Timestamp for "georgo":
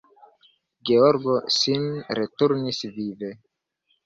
0.89-1.35